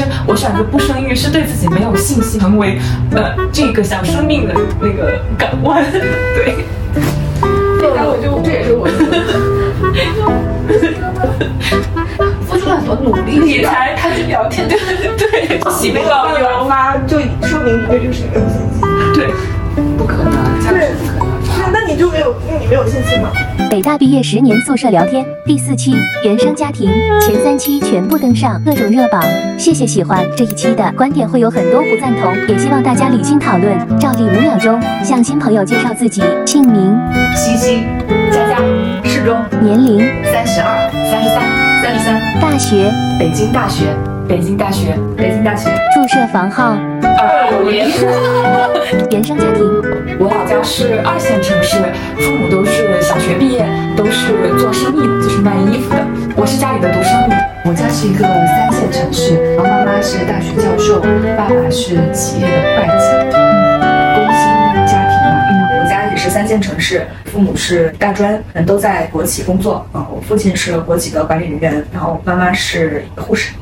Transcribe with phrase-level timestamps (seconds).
[0.00, 2.78] 实我选择不生育是对自己没有信心，成为
[3.14, 5.84] 呃这个小生命的那个港湾。
[6.34, 6.64] 对，
[7.94, 8.86] 然后我就这也是我
[12.46, 14.78] 付出了很多努力，你才开始聊天，对
[15.16, 18.80] 对，喜没不老有妈，就说明这就是没有信心。
[19.14, 19.28] 对，
[19.96, 21.29] 不可能，这样是不可能。
[21.29, 21.29] 那
[21.90, 23.30] 你就没有，那你没有信心吗？
[23.68, 25.92] 北大毕业十年宿舍聊天第四期
[26.24, 26.88] 原生家庭
[27.20, 29.24] 前三期全部登上各种热榜，
[29.58, 33.76] 谢谢喜欢这一期的观点会有很多不赞同，也希望大家理性讨论。
[33.98, 36.96] 照例五秒钟向新朋友介绍自己，姓名：
[37.34, 37.84] 星星，
[38.30, 38.56] 佳佳，
[39.02, 39.98] 适中，年龄：
[40.32, 43.86] 三十二、三十三、三十三，大学：北京大学，
[44.28, 47.88] 北京大学，北京大学，宿舍房号：二五零，
[49.10, 49.64] 原生家庭：
[50.18, 51.78] 我老是二线城市，
[52.18, 56.06] 父母都是小学毕业，都是做生意的，就是卖衣服的。
[56.36, 57.34] 我是家里的独生女。
[57.64, 61.00] 我家是一个三线城市，然后妈妈是大学教授，
[61.36, 63.04] 爸爸是企业的会计，
[64.14, 64.40] 工薪
[64.86, 65.68] 家庭嘛。
[65.78, 69.86] 我家也是三线城市，父母是大专，嗯，都在国企工作。
[69.94, 73.52] 嗯，我父亲是国企的管理人员，然后妈妈是护士。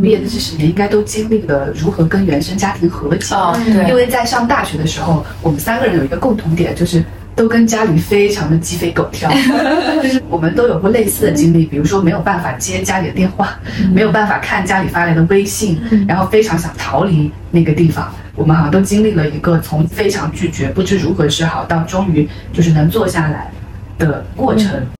[0.00, 3.34] 毕业的这十年，应该都经历了如何跟原生家庭和解。
[3.34, 9.30] 哦对因为在上大学的时候，我们三个人有一个共同点，就是都跟家里非常的鸡飞狗跳，
[10.02, 13.58] 就是我们都有过类似的经历，比如说没有办法接家里的电话，
[13.92, 18.12] 没有办法看家里发来的微信，然后非常想逃离那个地方。
[18.34, 23.50] 我们好像都经历了一个从非常拒绝、不知如何是好，到终于就是能坐下来
[23.98, 24.70] 的过程。
[24.74, 24.97] 我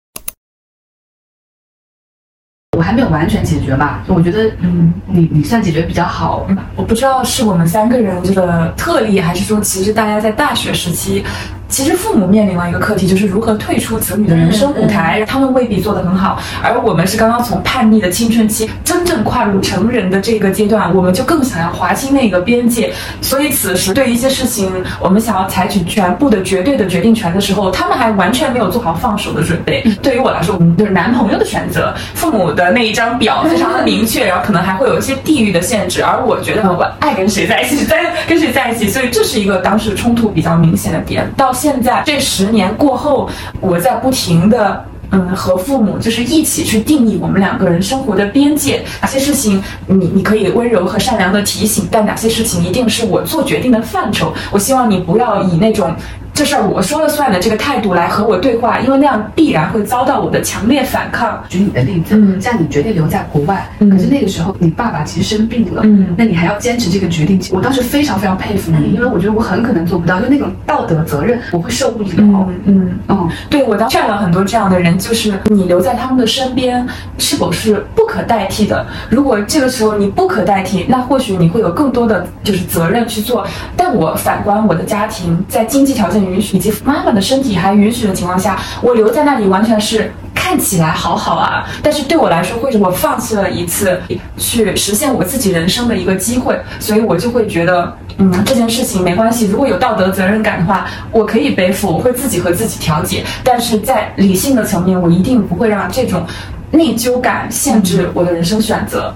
[2.89, 6.65] 还没有完全解决吧，我觉得，嗯，你你算解决比较好吧。
[6.75, 11.23] 我不知道是我们三个人这个特例，还是说其实大家在大学时期，
[11.69, 15.23] 其实父母面临了一个课题，就是如何退出子女的人生舞台。
[15.27, 22.93] 他们未必做得很好，而我们是刚刚从叛逆的青春期真正跨入成人的这个阶段，我们就更想要划清那个边界。
[23.21, 29.83] 所以此时对一些事情，我们想要采取全部的绝对的决定权的时候，他们还完全没有做好放手的准备。
[30.03, 41.29] 对于我来说，我们就是男朋友的选择，父母的那一张表非常的明确， 然后可能还会有一些地域的限制，而我觉得我爱跟谁在一起，在跟谁在一起，所以这是一个当时冲突比较明显的点。
[41.37, 43.29] 到现在这十年过后，
[43.61, 44.85] 我在不停的。
[45.11, 54.35] 嗯，和父母就是一起去定义我们两个人生活的边界，哪些事情你你可以温柔和善良的提醒，但哪些事情一定是我做决定的范畴。
[54.51, 55.97] 我希望你不要以那种
[56.39, 61.43] 这事儿我说了算的这个态度来和我对话，因为那样必然会遭到我的强烈反抗。
[61.49, 72.11] 举你的例子，嗯像你决定留在国外，嗯可是那个时候你爸爸其实生病了，嗯那你还要坚持这个决定，我当时非常非常佩服你，因为我觉得我很可能做不到，就那种道德责任我会受不了。
[72.19, 72.91] 嗯嗯。
[73.09, 76.87] 嗯，对我当劝了很多这样的人，就是你留在他们的身边
[77.19, 78.87] 是否是不可代替的？
[79.11, 83.45] 如果这个时候你不可代替，那或许你会有更多的就是责任去做。
[83.77, 90.13] 但我反观我的家庭，在经济条件允许以及妈妈的身体还允许的情况下，我留在那里完全是。
[90.35, 94.01] 看起来好好啊，但是对我来说，或者我放弃了一次
[94.39, 99.47] 去实现我自己人生的一个机会，所以我就会觉得，嗯，这件事情没关系。
[99.47, 103.23] 如果有道德责任感的话，我可以背负，我会自己和自己调节。
[103.45, 106.25] 但是在理性的层面，我一定不会让这种
[106.71, 109.13] 内疚感限制我的人生选择。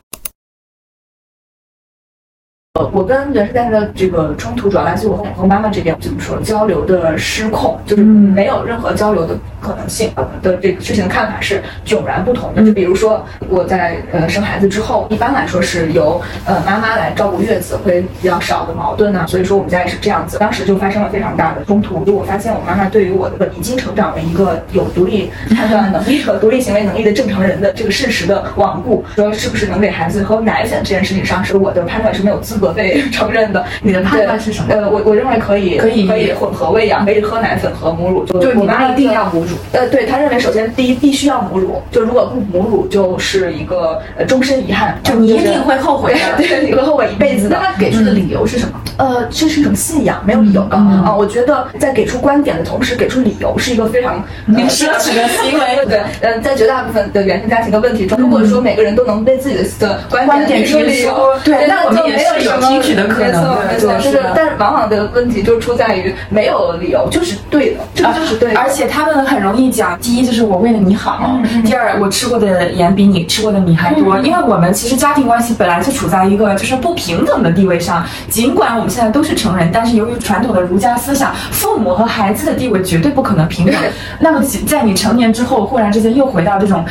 [2.81, 10.10] 呃，我跟原生家庭的这个冲突，主要来自于我和我和妈妈这边怎么说交流的失控，就是没有任何交流的可能性。
[10.41, 12.65] 的这个事情的看法是迥然不同的。
[12.65, 20.38] 就比如说我在呃生孩子之后，一般来说是由呃妈妈来照顾月子，会比较少的矛盾呢、所以说我们家也是这样子。
[20.38, 33.65] 当时就发生了非常大的冲突，就我发现我妈妈对于我的已经成长为一个有独立判断能力和独立行为能力的正常人的这个事实的罔顾，说是不是能给孩子喝奶粉这件事情上，是我的判断是没有资格被承认的。
[33.83, 39.56] 你的判断是什么呃，我我认为可以，可以可以混合喂养，可以喝奶粉和母乳，就我妈妈一定要母乳。
[39.73, 47.59] 呃，对她认为，首先第一必须要母乳，就如果不母乳，就是一个呃终身遗憾，就你一定会后悔的 对，你会后悔一辈子的。
[47.61, 48.81] 那他给出的理由是什么？
[48.99, 51.14] 呃，这是一种信仰，没有理由的、嗯啊。
[51.17, 83.75] 我觉得在给出观点的同时，给出理由是一个非常呃奢侈的行为 对，嗯，在绝大部分的原生家庭的问题中，如果说每个人都能为自己的的观观点给出理由，对那我们就也是有没听取的可能就是对是，但是往往的问题就出在于没有理由，就是对的，这个就是对的，而且他们很容易讲，第一就是我为了你好，第二我吃过的盐比你吃过的米还多，因为我们其实家庭关系本来就处在一个就是不平等的地位上，尽管我们现在都是成人，但是由于传统的儒家思想，父母和孩子的地位绝对不可能平等。
[84.19, 86.84] 那么在你成年之后，忽然之间又回到这种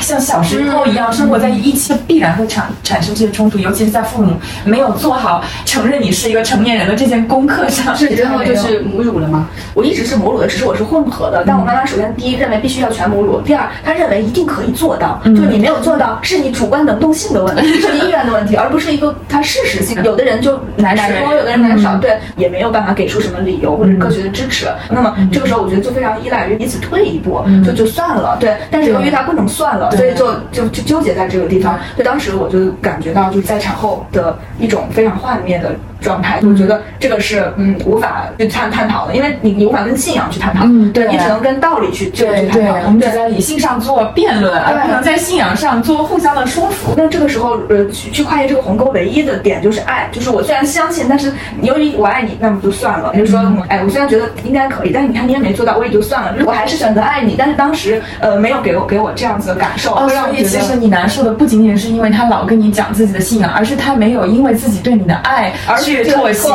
[0.00, 4.32] 像小时候一样生活在一起，必然会产产生这些冲突，尤其是在父母
[4.64, 7.94] 没有做好承认你是一个成年人的这件功课上。
[7.96, 9.48] 是之后就是母乳了吗？
[9.74, 11.44] 我一直是母乳的，只是我是混合的。
[11.46, 20.02] 但我妈妈首先第一认为必须要全母乳，第二她认为一定可以做到，就你没有做到是你主观能动性的问题， 是你意愿的问题，而不是一个它事实性。
[20.02, 24.66] 有的人就难吃多，有的人奶少，对，也没有办法给出什么理由或者科学的支持。
[24.90, 28.56] 那么这个时候我觉得就非常依赖于彼此退一步，就就算了，对。
[28.70, 31.78] 但是由于它不能算了，所以就就就纠结在这个地方。
[31.96, 35.76] 就当时我就感觉到就是在产后的一种非常幻灭的。
[36.00, 42.76] 状态，我觉得这个是嗯无法去探探讨的，因为你你无法跟信仰去探讨，嗯，对，你只能跟道理去去探讨。
[42.86, 46.94] 我们只在理性上做辩论，而不能在信仰上做互相的说服。
[46.96, 53.12] 那这个时候，呃，去去跨越这个鸿沟，唯一的点就是爱，就是我虽然相信，但是由于我爱你，那么就算了。
[53.14, 56.34] 就说，哎，我虽然觉得应该可以，但是你看你也没做到，我也就算了。
[56.46, 59.94] 我还是选择爱你，但是当时呃没有给我给我这样子的感受。
[59.94, 66.50] 哦，所以其实你难受的不仅仅是因为他老跟你讲自己的信仰，而是他没有因为自己对你的爱而去妥协。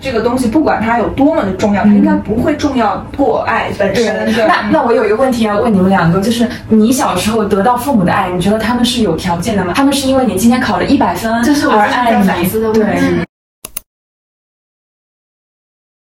[0.00, 4.32] 这个东西不管它有多么的重要，它应该不会重要过爱本身。
[4.48, 9.74] 那那我有一个问题要问你们两个，就是你小时候得到父母的爱，你觉得他们是有条件的吗？
[9.76, 13.04] 他们是因为你今天考了一百分，这是我爱你反思的问题。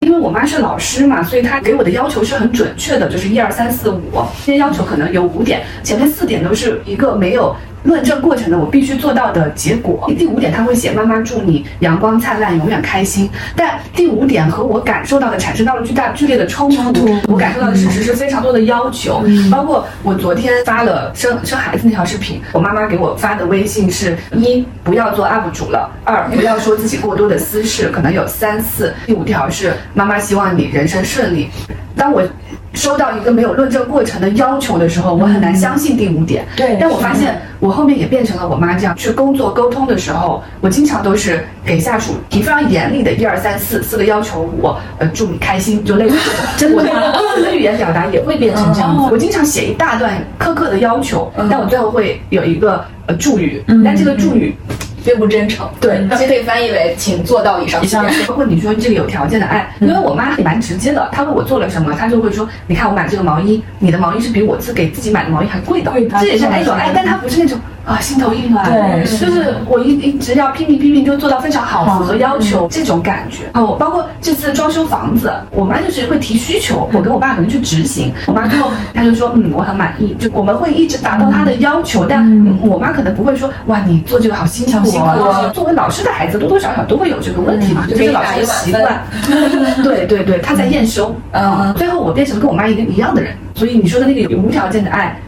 [0.06, 4.02] 因为我妈是老师嘛，所以她给我的要求是很准确的，就是一二三四五，
[4.46, 7.56] 这些要求可能有五点，前面四点都是一个没有。
[7.84, 10.10] 论证过程的我必须做到的结果。
[10.18, 13.30] 第五点他会写妈妈祝你阳光灿烂，永远开心。
[13.56, 17.08] 但第五点和我感受到的产生到了巨大剧烈的冲突。
[17.28, 28.94] 我感受到的事实是非常多的要求，包括我昨天发了生生孩子那条视频，我妈妈给我发的微信是：一不要做 UP 主了，二不要说自己过多的私事，可能有三四。
[29.06, 31.50] 第五条是妈妈希望你人生顺利。
[31.96, 32.24] 当我
[32.74, 36.46] 收到一个没有论证过程的要求的时候，我很难相信第五点。
[36.56, 46.16] 对，但我发现我后面也变成了我妈这样去工作沟通的时候，我经常都是给下属提非常严厉的一二三四四个要求，我呃祝你开心，就类似
[46.58, 46.78] 这种。
[46.78, 46.92] 真的，
[47.38, 49.10] 我的语言表达也会变成这样子。
[49.12, 54.56] 我经常写一大段苛刻的要求，但我最后会有一个呃祝语，但这个祝语。
[55.04, 57.84] 并不真诚，对，其实可以翻译为“请做到以上”。
[57.84, 67.60] 以上包括你说这个有条件的爱，因为我妈也蛮直接的，她问我做了什么，她就会说：“你看我买这个毛衣，你的毛衣是比我自给自己买的毛衣还贵的。”这也是一种爱，但她不是那种。
[67.86, 73.40] 啊，心头一暖，对，就是我一一直要拼命拼命就做到非常好，符合要求这种感觉。
[73.54, 78.14] 哦，包括这次装修房子，我妈就是会提需求，我跟我爸可能去执行。
[78.26, 82.26] 我妈最后她就说，嗯，我很满意，就我们会一直达到她的要求，但
[82.62, 85.50] 我妈可能不会说，哇，你做这个好辛苦啊。
[85.54, 89.04] 作为老师的孩子，多多少少都会有这个问题嘛，就是老师的习惯。
[89.84, 91.16] 对对对，他在验收。
[91.32, 95.20] 嗯，最后我变成跟我妈一个一样的人，所以你说的那个无条件的爱。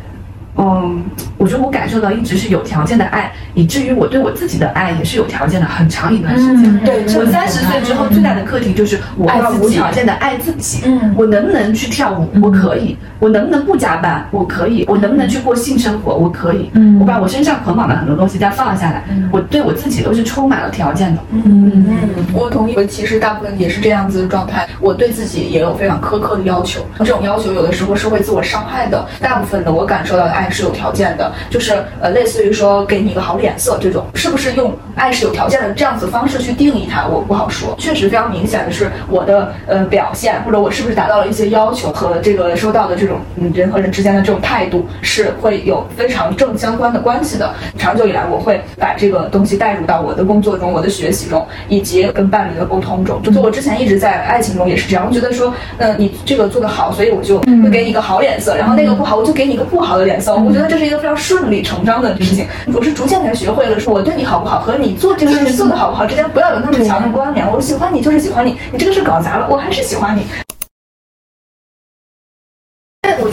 [0.57, 1.03] 嗯，
[1.38, 6.80] 我觉得我感受到一直是有条件的爱，以至于我对我自己的爱也是有条件的，很长一段时间。
[6.86, 10.84] 对，我三十岁之后最大的课题就是我要无条件的爱自己。
[10.86, 12.30] 嗯，我能不能去跳舞？
[12.42, 12.98] 我可以。
[13.20, 14.26] 我能不能不加班？
[14.32, 14.86] 我可以。
[14.88, 16.16] 我能不能去过性生活？
[16.16, 16.70] 我可以。
[16.74, 19.04] 嗯，我把我身上捆绑的很多东西再放下来。
[19.32, 21.22] 我对我自己都是充满了条件的。
[21.32, 22.74] 嗯嗯，我同意。
[22.78, 24.68] 我其实大部分也是这样子的状态。
[24.80, 29.06] 我对自己也有非常苛刻的要求，这种要求有的时候是会自我伤害的。
[29.20, 30.46] 大部分的我感受到的爱。
[30.56, 37.08] 是有条件的，就是呃，类似于说给你一个好脸色这种，是不是用爱是有条件的这样子方式去定义它？
[37.08, 37.75] 我不好说。
[37.77, 47.53] 确实非常明显的是，我的呃表现或者我是不是达到了一些要求和这个收到的这种嗯人和人之间的这种态度是会有非常正相关的关系的。
[47.77, 53.22] 长久以来，我会把这个东西带入到我的工作中、我的学习中，以及跟伴侣的沟通中。
[53.22, 60.36] 就我之前一直在爱情中也是这样，我觉得说，呃，你这个做得好，所以我就会给你一个好脸色，然后那个不好，我就给你一个不好的脸色。
[60.36, 62.48] 我觉得这是一个非常顺理成章的事情。
[62.74, 67.50] 我是逐渐才学会了，说我对你好不好和你做这个事情做的好不好之间不要有那么强的关联。
[67.51, 70.45] 我喜欢你就是喜欢你，你这个事搞砸了，我还是喜欢你。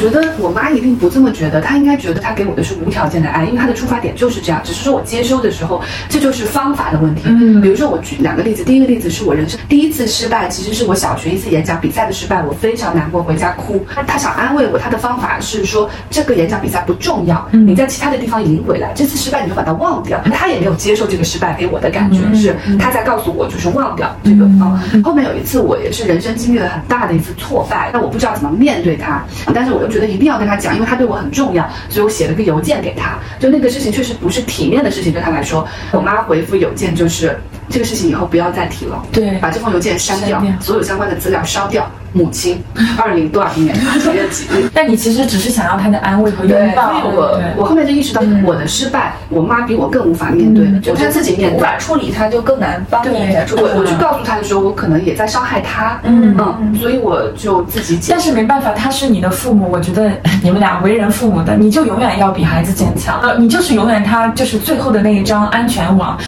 [0.04, 4.60] 我觉得我妈一定不这么觉得，她应该觉得她给我的是无条件的爱，因为她的出发点就是这样。
[4.64, 7.22] 只是说我接收的时候，这就是方法的问题。
[7.26, 13.86] 嗯，比如说我举两个例子，第一个例子是我人生第一次失败，其实是我小学一次演讲比赛的失败，我非常难过，回家哭。
[14.04, 20.20] 她想安慰我，她的方法是说这个演讲比赛不重要，你在其他的地方赢回来，这次失败你就把它忘掉。
[20.34, 24.82] 她也没有接受这个失败，给我的感觉是她在告诉我就是忘掉这个啊。
[25.04, 30.56] 后面有一次我也是人生经历了很大的一次挫败，但我不知道怎么面对它，但是我又觉得一定要跟他。
[30.62, 33.18] 讲，因为他对我很重要，所以我写了个邮件给他。
[33.40, 37.36] 就那个事情确实不是体面的事情，对他来说，我妈回复邮件就是
[37.68, 41.88] 这个事情以后不要再提了，对把这封邮件删掉，删掉所有相关的资料烧掉。
[42.14, 42.62] 母亲，
[42.98, 44.68] 二零多少年 几月几日？
[44.74, 46.92] 但你其实只是想要他的安慰和拥抱。
[46.92, 51.60] 所以我我后面就意识到，我的失败，我妈比我更无法面对，就他自己无面对。
[51.60, 53.62] 法处理，他就更难帮你来处理。
[53.62, 60.10] 我我去告诉他的时候，我可能也在伤害他，嗯嗯，所以我就自己解但是没办法，他是你的父母，我觉得
[60.42, 66.18] 你们俩为人父母的，你就永远要比孩子坚强，呃，你就是永远他就是最后的那一张安全网。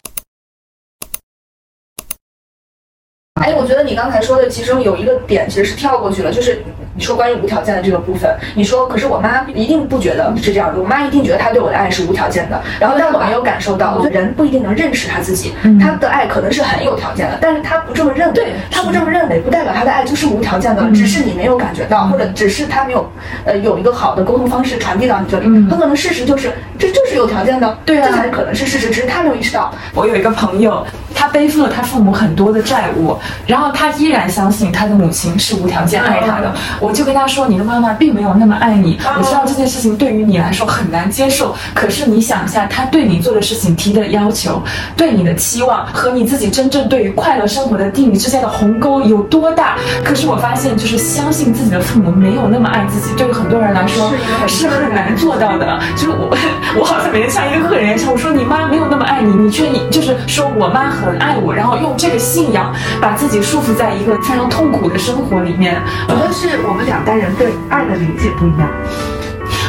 [3.41, 6.62] 哎，我觉得你刚才说的其中有一个点其实是跳过去了，就是
[6.96, 12.60] 你说关于无条件的这个部分，你说可是我妈一定不觉得是这样的，我妈一定觉得她对我的爱是无条件的。
[12.78, 23.10] 然后但我没有感受到，我觉得人不一定能认识他自己，他的爱可能是很有条件的，但是他不这么认为，他不这么认为，不代表他的爱就是无条件的，只是你没有感觉到，或者只是他没有
[23.44, 29.72] 呃有一个好的沟通方式传递到你这里，很可能事实就是这就是有条件的，对啊这才可能是事实，只是他没有意识到。
[29.94, 36.52] 我有一个朋友，他背负了他父母很多的债务，然后他依然相信他的母亲是无条件爱他的。
[36.85, 44.62] 我就跟他说，你的妈妈并没有那么爱你，我知道这件事情对于你来说很难接受，可是你想一下，他对你做的事情提的要求，
[44.95, 49.79] 对你的期望和你自己真正对于快乐生活的定义之间的鸿沟有多大？
[50.05, 54.12] 可是我发现，就是相信自己的父母没有那么爱自己，对于很多人来说
[54.47, 55.81] 是很难做到的。
[55.97, 56.37] 就是我，
[56.79, 65.81] 我好像每天像一个恶人一样，我说你妈没有那么爱你，你却你就是说我妈很爱我，然后用这个信仰把自己束缚在一个非常痛苦的生活里面。
[66.09, 68.69] 我觉得是我们两代人对爱的理解不一样。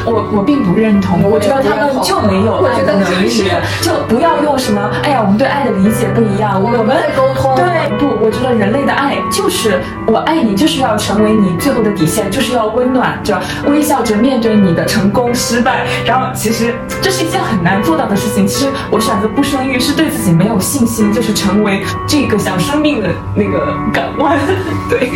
[0.07, 3.49] 我我并不认同，我觉得他们就没有爱的能力，
[3.81, 7.65] 就不要用什么，哎呀，我们对爱的理解不一样，我们沟通对
[7.97, 8.05] 不？
[8.23, 15.87] 我觉得人类的爱就是我爱你，就是要成为你最后的底线，就是要温暖着、微笑着面对你的成功、失败。
[16.05, 18.45] 然后其实这是一件很难做到的事情。
[18.45, 24.37] 其实我选择不生育是对自己没有信心，就是成为这个小生命的那个港湾。
[24.87, 25.09] 对。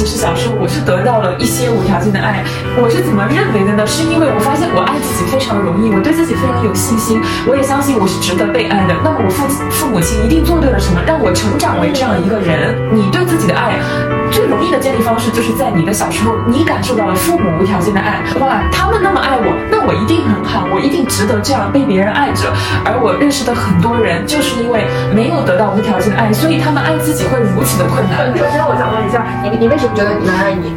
[0.00, 2.42] 其实小时候我是得到了一些无条件的爱，
[2.80, 3.86] 我是怎么认为的呢？
[3.86, 8.96] 是因为我发现我爱自己非常容易，我对自己非常有信心，我也相信我是值得被爱的。
[9.04, 12.72] 那么我父父母亲一定做对了什么，让我成长为这样一个人。
[12.90, 13.76] 你对自己的爱
[14.32, 22.48] 最容易的建立方式，就是在你的小时候，你感受到了父母无条件的爱，哇，他们那么爱我，那我一定很好，我一定值得这样被别人爱着。
[22.88, 28.32] 而我认识的很多人，就是因为没有得到无条件的爱，所以他们爱自己会如此的困难。
[28.40, 30.74] 首先，我想问一下，你你为什么觉得你妈爱你？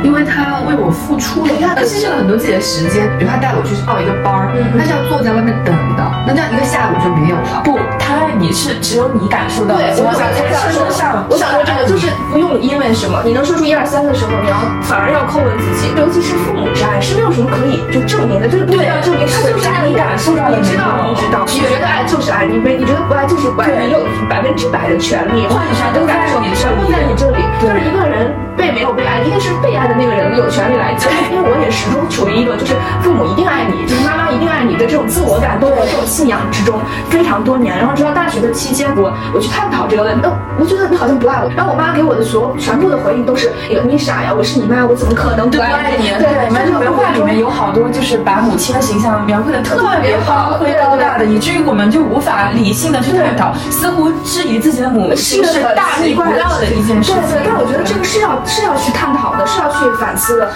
[0.00, 7.58] 因为他为我付出了，他牺牲了很多自己的时间，比如他带我去报一个班儿，他是要坐在外面等的，那这样一个下午就没有了。
[7.66, 11.26] 不，他爱你是只有你感受到的，我想才想称得上。
[11.26, 14.54] 我想说这个就是不用因为什么，你能说出一二三的时候，你要
[14.86, 23.98] 反而要叩问自己，尤其是父母之爱是没有什么可以就证明的，就是不需要证明，他就是爱你感受到的，你知道你知道，你觉得爱就是爱，你没你觉得不爱就是不爱，你有
[24.30, 43.50] 百分之百的权利，或者全都感受，全部在你这里，就是一个人被没有被爱，一定是被爱的那个人有权利来讲，因为我也始终处于一个就是父母一定爱你，就是妈妈一定爱你的这种自我感动和这种信仰之中非常多年，然后直到大学的期间，我我去探讨这个问题，那我觉得你好像不爱我，然后我妈给我的所有全部的回应都是
[43.86, 46.10] 你傻呀，我是你妈，我怎么可能不爱你？
[46.18, 57.47] 对，我们文化里面有好多就是把母亲的形象描绘的特别高灰高大的，以至于我们就无法理性的去探讨，似乎质疑自己的母亲是大逆不道的一件事情。
[57.48, 60.50] 对对，但我觉得这个是要是要去探讨的，是要去反思的。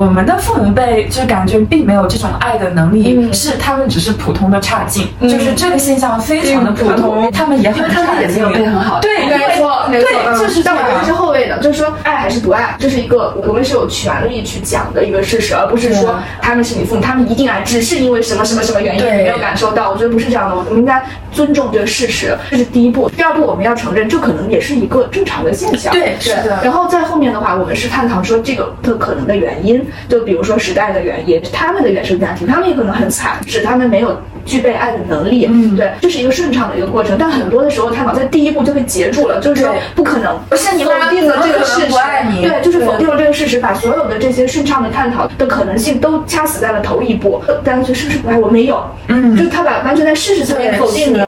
[0.00, 9.00] 我们的父母辈就感觉并没有这种爱的能力，是他们只是普通的差劲，就是这个现象非常的普通，他们也很他们也没有被很好。
[9.00, 11.23] 对，没错，没错，对，就是但我觉得是后
[11.64, 19.90] 就是说爱还是不爱，这是一个我们是有权利去讲的一个事实，而不是说他们是你父母，他们一定爱，只是因为什么什么什么原因没有感受到。
[19.90, 21.02] 我觉得不是这样的，我们应该
[21.32, 23.08] 尊重这个事实，这是第一步。
[23.08, 25.90] 第二步，我们要承认这可能也是一个正常的现象。
[25.90, 26.60] 对，是的。
[26.62, 35.46] 然后在后面的话，我们是探讨说这个的可能的原因，就比如说时代的原因，他们的原生家庭，他们也可能很惨，使他们没有具备爱的能力。
[35.50, 37.16] 嗯，对，这是一个顺畅的一个过程。
[37.18, 47.42] 但很多的时候，探讨在第一步就被截住了，就是说不可能，不是你否定了这个事实，不爱你，对，就是否定了这个事实，把所有的这些顺畅的探讨的可能性都掐死在了头一步。
[47.64, 48.48] 大家觉得是不是不爱我？
[48.48, 51.20] 没有，嗯，就是他把完全在事实层面否定你。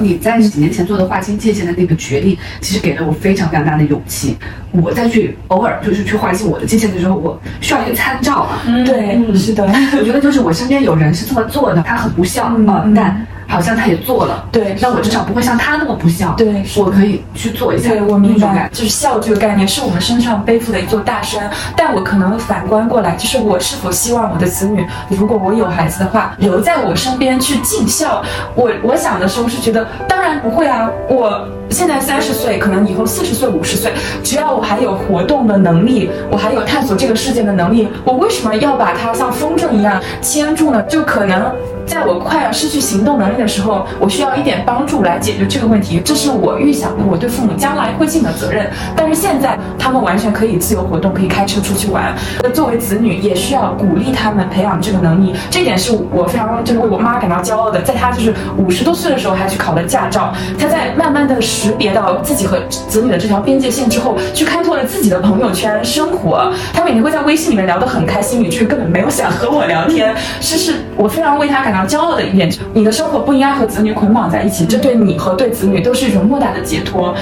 [0.00, 4.34] 你在几年前做的划清界限的那个决定，其实给了我非常非常大的勇气。
[4.70, 8.48] 我再去偶尔就是去划清我的界限的时候，我需要一个参照。
[8.66, 9.64] 嗯，对，是的。
[10.00, 16.64] 我觉得就是我身边有人是这么做的，他很不孝啊，但好像他也做了，对那我至少不会像他那么不孝，对。
[16.74, 18.68] 我可以去做一下，对，我明白。
[18.72, 28.22] 就是孝这个概念是我们身上背负的一座大山，但我可能反观过来，就是我是否希望我的子女，如果我有孩子的话，留在我身边去尽孝？
[28.54, 40.82] 我我想的时候是觉得，当然不会啊，我现在三十岁，可能以后四十岁、五十岁，只要我还有活动的能力，我还有探索这个世界的能力，我为什么要把它像风筝一样牵住呢？
[40.82, 41.52] 就可能。
[41.84, 48.70] 在我快要失去行动能力的时候，我需要一点帮助来解决这个问题，这是我预想的我对父母将来会尽的责任。
[48.96, 52.14] 但是现在他们完全可以自由活动，可以开车出去玩。
[52.40, 57.82] 那作为子女，也需要鼓励他们培养这个能力，这点是我非常就是为我妈感到骄傲的。
[57.82, 66.52] 在她就是五十多岁的时候还去考了驾照，她在慢慢的识别到自己和子女的这条边界线之后，去开拓了自己的朋友圈生活。
[66.72, 70.14] 他每天会在微信里面聊得很开心，你却根本没有想和我聊天。
[70.40, 72.50] 这是我非常为他感到骄傲的一点。
[72.74, 77.14] 你的生活不应该和子女捆绑在一起，这对你和对子女都是一种莫大的解脱。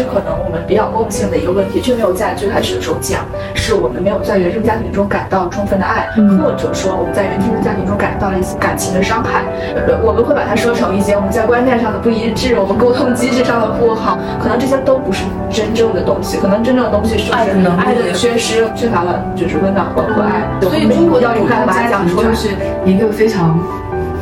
[0.00, 3.20] 其实可能我们比较共性的一个问题，却没有在最开始的时候讲，
[3.54, 9.44] 是我们没有在原生家庭中感到充分的爱，嗯或者说我们在原生家庭中感到了一些感情的伤害。
[9.76, 20.48] 呃我们会把它说成一些我们在观念上的不一致，我们沟通机制上的不好，可能这些都不是真正的东西，可能真正的东西是爱的能力爱的缺失，缺乏了就是温暖和关爱。
[20.62, 22.34] 所以中国的古代把它家讲出来庭就。
[22.34, 22.48] 是
[22.86, 23.60] 一个非常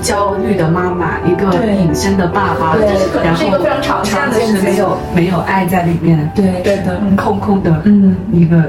[0.03, 2.77] 焦虑的妈妈，一个隐身的爸爸，
[3.23, 6.63] 然后是一个非常常见的没有没有爱在里面，对。
[6.63, 8.17] 对的，空空的嗯。
[8.33, 8.63] 一个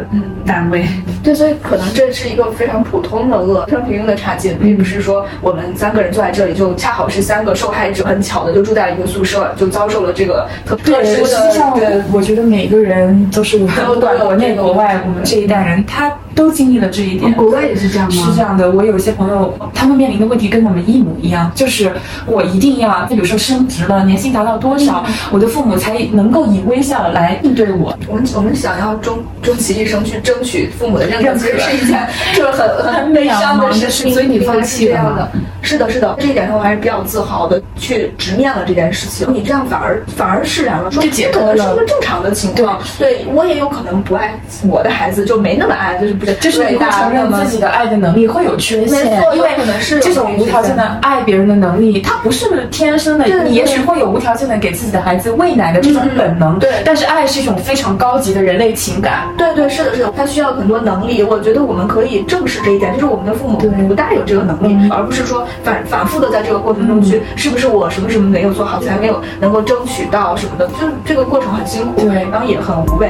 [0.45, 0.85] 单位。
[1.23, 12.01] 对，所以可能这是一个非常普通的恶，非常平庸的差劲，并不是说我们三个人坐在这里就恰好是三个受害者，很巧的就住在了一个宿舍，就遭受了这个特特对，殊的实际上对。
[12.11, 17.33] 我觉得每个人都是不管国内国外，我们这一代人他都经历了这一点。
[17.33, 18.23] 国外也是这样吗？
[18.25, 21.91] 是这样的，我有一些朋友，他们面临的问题跟我们一模一样，就是
[22.25, 27.93] 我一定要，比如说升职了，年薪达到多少，我的父母才能够以微笑来应对我。
[28.07, 34.13] 我们我们想要终终其一生去争取父母的认可，认可其实是一件就是很很悲伤的 事情。
[34.13, 35.27] 所以你放弃了吗
[35.61, 39.27] 是的，是的，这一点上我还是比较自豪的，去直面了这件事情。
[39.33, 42.79] 你这样反而反而释然了，说这解脱可能是一个正常的情况。
[42.97, 53.25] 对我也有可能不爱我的孩子，就没那么爱，就是不是就是你会承认自己的爱的能力会有缺陷没错，因为可能是这种无条件的爱别人的能力，它不是天生的。
[53.25, 59.27] 对你也许会有无条件的给自己的孩子喂奶的这种本能，对但是爱是一种非常高级的人类情感。
[59.37, 61.23] 对对，是的，是的，它需要很多能力。
[61.23, 73.09] 我觉得我们可以正视这一点，就是我们的父母不大有这个能力，而不是说反反复的在这个过程中去，是不是我什么什么没有做好，才没有能够争取到什么的，就是这个过程很辛苦，对然后也很无谓。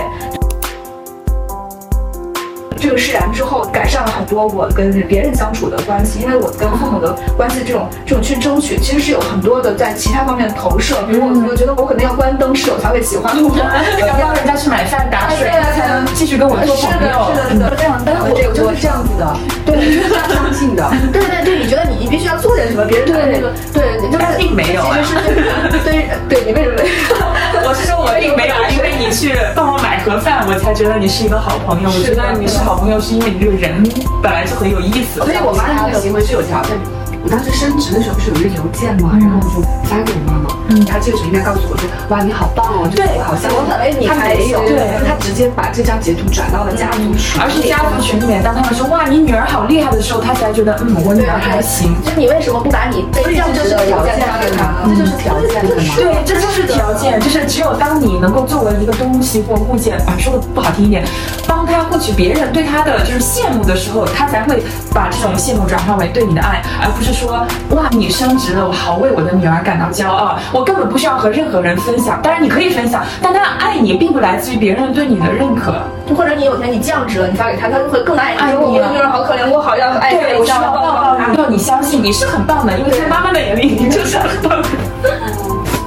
[2.79, 13.49] 这个释然之后，改善了很多我跟别人相处的关系，因为我跟父母的关系这种这种去争取，其实是有很多的在其他方面的投射，比如我我觉得我可能要关灯，室友才会喜欢我，
[13.99, 17.31] 要帮人家去买饭打水， 才能 继续跟我做，朋友。
[17.49, 20.89] 是的，是的，这样，但是我我就我是这样子的，对，就是这样相信的。
[21.11, 23.19] 对对对，你觉得你你必须要做点什么，别人对。
[23.33, 24.19] 那个对，就是并
[24.59, 26.83] 没有啊其实是对对，你为什么？
[27.63, 31.89] 我是说，我并没有因为你去帮我买盒饭，我才觉得你是一个好朋友。
[31.89, 33.81] 我觉得你是好朋友，是因为你这个人
[34.21, 35.21] 本来就很有意思。
[35.21, 36.98] 所以我妈的这个行为是有条件的。
[37.23, 51.91] 我当时升职的时候不是有一个邮件嘛，然后我就发给我妈妈，嗯，她这个时候应该告诉我说，哇，你好棒哦，这个好像我以为你她没有，对她直接把这张截图转到了家族群，而是家族群里面，当他们说哇你女儿好厉害的时候，她才觉得嗯我女儿还行。
[52.07, 54.79] 就你为什么不把你被降职的条件发给她？
[54.87, 55.83] 这就是条件的嘛。
[55.99, 61.03] 对，这就是条件，就是只有当你能够作为一个东西或物件，啊，说的不好听一点，
[61.45, 72.19] 帮他获取别人对他的就是羡慕的时候，他才会把这种羡慕转化为对你的爱，而不是说哇你升职了，我好为我的女儿感到骄傲，我根本不需要和任何人分享。
[72.21, 75.73] 当然你可以分享，但他爱你并不来自于别人对你的认可。
[76.15, 78.39] 或者你有天你降职了，你发给他，他就会更爱你。
[78.39, 81.33] 爱你啊说我的女儿好可怜，我好要爱对，我需要要抱抱她。
[81.35, 84.67] 要你相信你是很棒的，因为在妈妈的眼里你就是很棒的。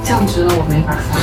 [0.03, 1.19] 降职了我没法发。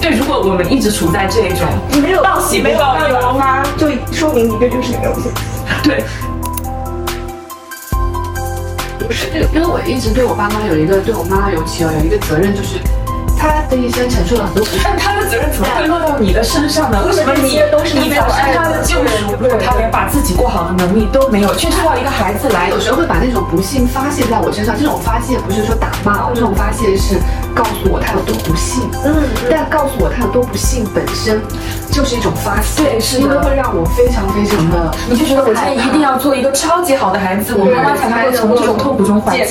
[0.00, 5.32] 对，如果我们一直处在这种你没有报喜没有报忧吗，就说明你这就是没有信心。
[5.82, 6.04] 对。
[9.06, 12.78] 不是，因为我一直对我爸妈有一个，对我妈尤其有有一个责任，就是
[13.36, 14.64] 他他的一生承受了很多。
[14.82, 17.04] 但他的责任怎么会落到你的身上呢？
[17.06, 17.60] 为什么你
[18.00, 19.34] 你才是他的救赎？
[19.38, 27.16] 如果他连把自己过好的能力都没有，却需要一个孩子来有时候会把那种不幸发泄在我身上，这种发泄不是说打骂，这种发泄是
[27.54, 28.88] 告诉我他有多不幸。
[29.04, 29.14] 嗯，
[29.50, 31.42] 但告诉我他有多不幸本身
[31.90, 39.46] 就是一种发泄，对，是因为会让我非常非常的，你就觉得我今天一定要做一个超级好的孩子，我妈妈才能够从这种痛苦中缓解。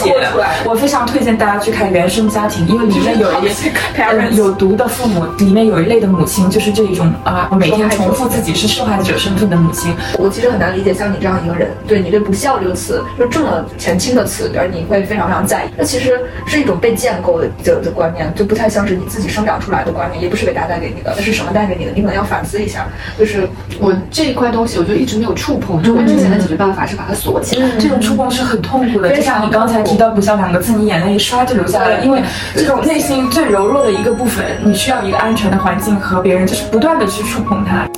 [0.65, 9.93] 我非常推荐大家去看《原生家庭》，因为里面有一类有毒的父母，里面有一类的母亲就是这一种啊，每天重复自己是受害者身份的母亲。
[10.17, 15.69] 我其实很难理解像你这样一个人，对你对不孝这个词，就这么前倾的词，而你会非常非常在意。
[15.77, 21.91] 那其实是一种被建构的的的观念，就不太像是你自己生长出来的观念，也不是伟大带给你的，那是什么带给你的？
[21.93, 22.87] 你可能要反思一下。
[23.17, 23.47] 就是
[23.79, 25.81] 我这一块东西，我就一直没有触碰。
[25.83, 29.15] 就我之前的解决办法是把它锁起来，这种触碰是很痛苦的。
[29.15, 32.21] 就像你刚才提到“不孝”两个字，你眼泪一刷就流下来了，因为
[32.53, 37.89] 这种内心最柔弱的一个部分，你需要一个安全的环境和别人，就是不断的去触碰它。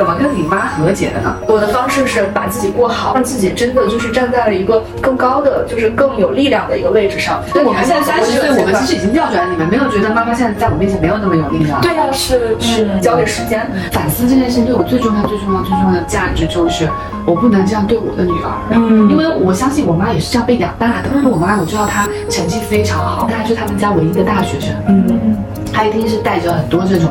[0.00, 1.36] 怎么跟你妈和解的呢？
[1.46, 7.42] 我的方式是把自己过好，让自己真的就是站在了一个更高的，就是更有力量的一个位置上。
[7.52, 9.52] 对，我们现在三十岁，我们其实已经调转了。
[9.52, 11.78] 你们没有觉得妈妈现在在我面前没有那么有力量？
[11.82, 16.88] 对呀，是是，交给时间反思这件事情，对我最重要、最重要、最重要的价值就是，
[17.26, 18.50] 我不能这样对我的女儿。
[18.70, 21.10] 嗯，因为我相信我妈也是这样被养大的。
[21.28, 24.74] 我妈我知道她成绩非常好，她还是他们家唯一的大学生。
[24.88, 25.36] 嗯。
[25.72, 27.08] 他一定是带着很多这种，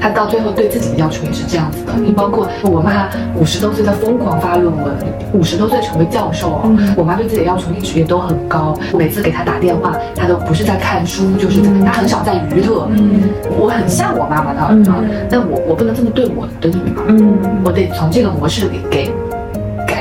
[0.00, 1.92] 他到最后对自己的要求也是这样子的。
[1.94, 4.94] 你包括我妈五十多岁在疯狂发论文，
[5.32, 6.94] 五十多岁成为教授哦。
[6.96, 8.78] 我妈对自己的要求一直也都很高。
[8.96, 12.88] 每次给她打电话，她都不是在看书，就是她很少在娱乐。
[12.90, 13.22] 嗯，
[13.58, 14.92] 我很像我妈妈的
[15.30, 17.04] 但我我不能这么对我的女儿。
[17.08, 19.10] 嗯，我得从这个模式里给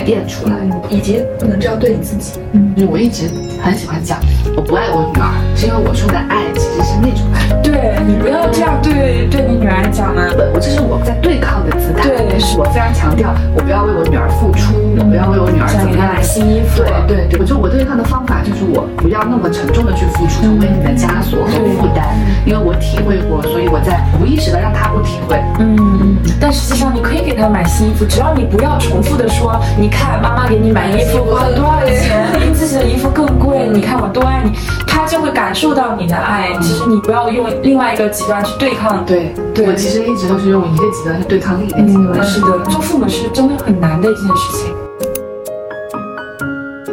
[0.02, 0.56] 改变出来，
[0.90, 2.40] 以及不能这样对你自己。
[2.54, 3.30] 嗯，我一直
[3.62, 4.18] 很喜欢讲，
[4.56, 7.62] 我不爱我女儿，是因为我说的爱其实是那种爱。
[7.62, 12.10] 对你不要这样对对你女儿讲呢，我这是我在对抗的姿态。
[12.10, 16.82] 对，是我非常强调，我不要为我女儿付出，我不要为我女儿怎么样买新衣服。
[16.82, 22.18] 对对对，我就我对抗的方法就是我不要那么沉重的去付出，成为你的枷锁和负担。
[22.44, 25.38] 因为我体会过，所以我在无意识的让她不体会。
[25.60, 34.52] 嗯，但实际上你可以给她买新衣服，只要你不要重复的说，你看妈妈给你买衣服花了多少钱，比自己的衣服更贵，你看我多爱你，
[34.88, 36.48] 他就会感受到你的爱。
[36.62, 37.48] 其实你不要用。
[37.62, 39.34] 另外一个极端去对抗，对，
[39.68, 42.26] 我其实一直都是用一个极端去对抗另一个极端。
[42.26, 44.74] 是的，做父母是真的很难的一件事情。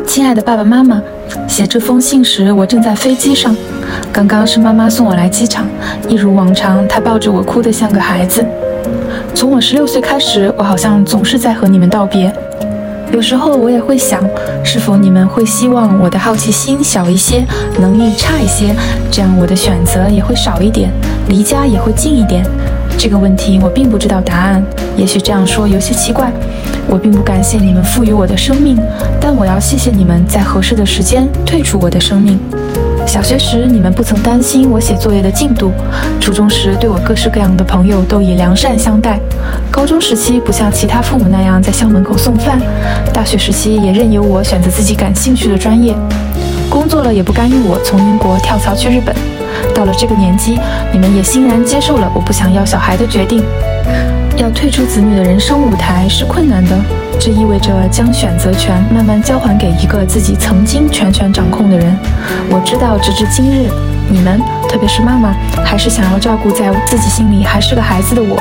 [0.05, 1.01] 亲爱的爸爸妈妈，
[1.47, 3.55] 写这封信时我正在飞机上，
[4.13, 5.67] 刚刚是妈妈送我来机场，
[6.09, 8.45] 一如往常，她抱着我哭得像个孩子。
[9.35, 12.33] 从我十六岁开始，我好像总是在和你们道别。
[13.13, 14.23] 有时候我也会想，
[14.63, 17.45] 是否你们会希望我的好奇心小一些，
[17.81, 18.75] 能力差一些，
[19.11, 20.91] 这样我的选择也会少一点，
[21.29, 22.45] 离家也会近一点。
[22.99, 24.63] 这个问题我并不知道答案，
[24.97, 26.31] 也许这样说有些奇怪。
[26.87, 28.79] 我并不感谢你们赋予我的生命，
[29.21, 32.39] 但我要谢谢你们在合适的时间退出我的生命。
[33.09, 35.71] 小学时，你们不曾担心我写作业的进度；
[36.21, 39.19] 初中时，对我各式各样的朋友都以良善相待；
[39.71, 42.59] 高中时期，不像其他父母那样在校门口送饭；
[43.11, 45.95] 大学时期，也任由我选择自己感兴趣的专业；
[46.69, 49.17] 工作了，也不干预我从英国跳槽去日本。
[49.75, 50.61] 到了这个年纪，
[50.93, 53.43] 你们也欣然接受了我不想要小孩的决定。
[54.37, 56.79] 要退出子女的人生舞台是困难的，
[57.21, 61.99] 这意味着将选择权慢慢交还给一个自己曾经全权掌控的人。
[62.49, 63.69] 我知道，直至今日，
[64.09, 68.41] 你们，特别是妈妈，还是想要照顾在自己心里还是个孩子的我，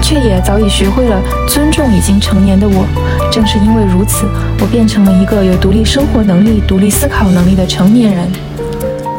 [0.00, 2.86] 却也早已学会了尊重已经成年的我。
[3.30, 4.26] 正是因为如此，
[4.58, 8.26] 我变成了一个有独立生活能力、独立思考能力的成年人。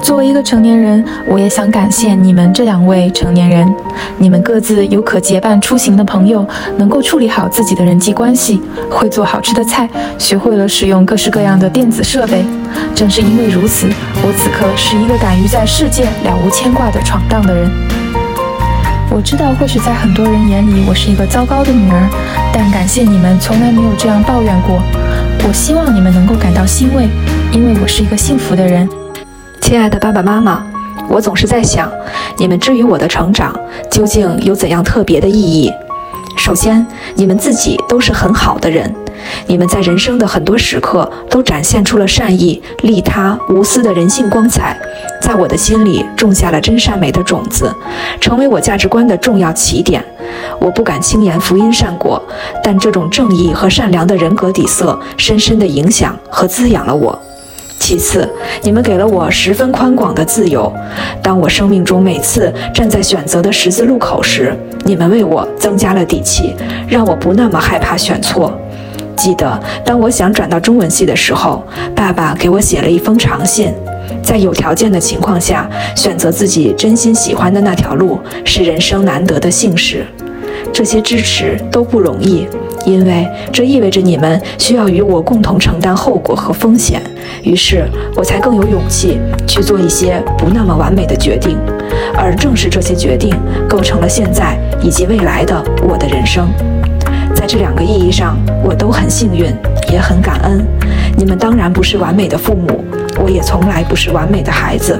[0.06, 3.68] 作为一个成年人，我也想感谢你们这两位成年人。
[4.20, 9.90] 你们各自有可结伴出行的朋友，能够处理好自己的人际关系，会做好吃的菜，
[10.20, 12.46] 学会了使用各式各样的电子设备。
[12.94, 13.88] 正是因为如此，
[14.22, 17.68] 我此刻是一个敢于在世界了无牵挂的闯荡的人。
[19.10, 22.08] 我知道，或许在很多人眼里，我是一个糟糕的女儿，
[22.54, 24.80] 但感谢你们从来没有这样抱怨过。
[25.48, 27.10] 我希望你们能够感到欣慰，
[27.52, 28.88] 因为我是一个幸福的人。
[29.66, 30.64] 亲爱的爸爸妈妈，
[31.10, 31.92] 我总是在想，
[32.38, 33.52] 你们至于我的成长
[33.90, 35.74] 究竟有怎样特别的意义？
[36.38, 38.94] 首先，你们自己都是很好的人，
[39.48, 44.80] 你们在人生的很多时刻都展现出了善意、利他、无私的人性光彩，
[45.20, 47.76] 在我的心里种下了真善美的种子，
[48.22, 50.06] 成为我价值观的重要起点。
[50.60, 52.22] 我不敢轻言福音善果，
[52.64, 57.20] 但这种正义和善良的人格底色，深深地影响和滋养了我。
[57.80, 58.28] 其次，
[58.64, 60.72] 你们给了我十分宽广的自由。
[61.22, 66.56] 当我生命中每次站在选择的十字路口时，你们为我增加了底气，
[66.88, 68.58] 让我不那么害怕选错。
[69.16, 71.64] 记得，当我想转到中文系的时候，
[71.96, 73.72] 爸爸给我写了一封长信。
[74.24, 80.06] 在有条件的情况下，选择自己真心喜欢的那条路，是人生难得的幸事。
[80.76, 82.46] 这些支持都不容易。
[82.86, 87.02] 因为这意味着你们需要与我共同承担后果和风险，
[87.42, 91.58] 于是我才更有勇气去做一些不那么完美的决定，
[92.16, 93.34] 而正是这些决定
[93.70, 96.48] 构成了现在以及未来的我的人生。
[97.34, 99.46] 在这两个意义上，我都很幸运，
[99.92, 100.64] 也很感恩。
[101.18, 102.84] 你们当然不是完美的父母，
[103.24, 105.00] 我也从来不是完美的孩子。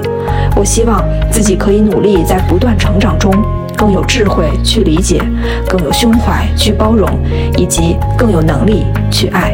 [0.56, 3.32] 我希望自己可以努力在不断成长中。
[3.76, 5.20] 更有智慧去理解，
[5.68, 7.08] 更有胸怀去包容，
[7.56, 9.52] 以及更有能力去爱。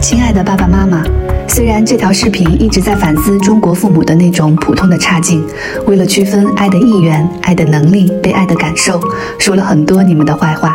[0.00, 1.04] 亲爱的爸爸妈妈，
[1.46, 5.44] 虽然这条视频一直在反思中国父母的那种普通的差劲，
[5.86, 9.00] 为了区分爱的意愿、爱的能力、被爱的感受，
[9.38, 10.74] 说了很多你们的坏话，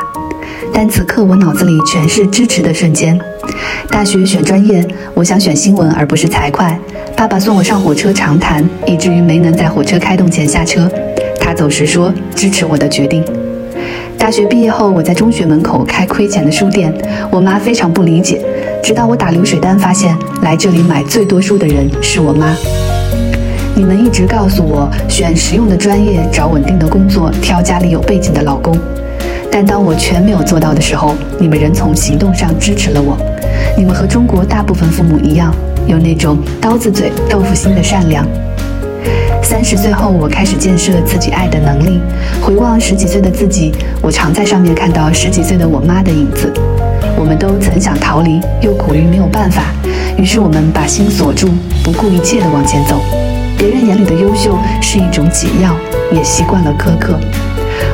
[0.72, 3.20] 但此刻我脑子里全是支持的瞬间。
[3.90, 6.64] 大学选专业，我想选新闻而不是财会。
[7.16, 10.90] 爸爸送我上火车长谈，以至于没能在火车开动前下车。
[11.58, 13.24] 走时说支持我的决定。
[14.16, 16.94] 大学毕业后，我在中学门口开亏钱的书店，
[17.32, 18.46] 我妈非常不理解。
[18.84, 22.56] 直到我打流水单，发现来这里买最多书的人是我妈。
[23.76, 28.78] 你们一直告诉我选实用的专业，找稳定的工作，挑家里有背景的老公。
[29.52, 33.18] 但当我全没有做到的时候，你们仍从行动上支持了我。
[33.76, 35.52] 你们和中国大部分父母一样，
[35.88, 38.24] 有那种刀子嘴豆腐心的善良。
[39.50, 42.02] 三十岁后，我开始建设自己爱的能力。
[42.42, 46.52] 回望十几岁的自己，我常在上面看到十几岁的我妈的影子。
[47.18, 49.64] 我们都曾想逃离，又苦于没有办法，
[50.18, 51.48] 于是我们把心锁住，
[51.82, 53.00] 不顾一切地往前走。
[53.58, 55.74] 别人眼里的优秀是一种解药，
[56.12, 57.18] 也习惯了苛刻。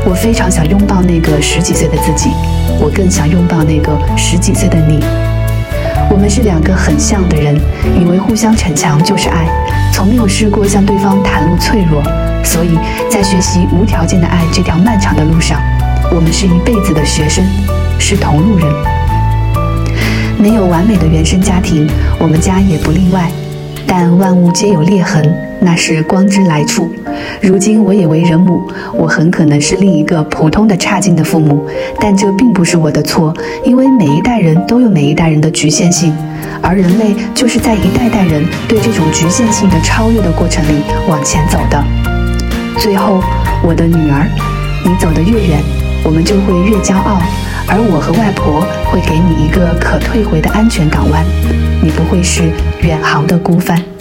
[0.06, 2.32] 我非常想拥抱那个十几岁的自己，
[2.82, 5.00] 我更想拥抱那个十几岁的你。
[6.10, 7.56] 我们是两个很像的人，
[8.00, 9.48] 以为互相逞强就是爱，
[9.92, 12.04] 从没有试过向对方袒露脆弱，
[12.44, 12.78] 所以
[13.10, 15.60] 在学习无条件的爱这条漫长的路上，
[16.12, 17.44] 我们是一辈子的学生，
[18.00, 18.68] 是同路人。
[20.38, 21.88] 没有完美的原生家庭，
[22.20, 23.32] 我们家也不例外。
[23.96, 25.24] 但万物皆有裂痕，
[25.60, 26.92] 那是光之来处。
[27.40, 31.64] 如今我也为人母，我很可能是另一个普通的差劲的父母，
[32.00, 33.32] 但这并不是我的错，
[33.64, 36.12] 因为每一代人都有每一代人的局限性，
[36.60, 41.80] 而人类就是在一代代人对这种局限性的超越的过程里往前走的。
[42.80, 43.22] 最后，
[43.64, 44.28] 我的女儿，
[44.84, 45.60] 你走得越远，
[46.06, 47.18] 我们就会越骄傲，
[47.68, 48.62] 而我和外婆
[48.92, 51.24] 会给你一个可退回的安全港湾。
[51.82, 53.93] 你不会是远航的孤帆。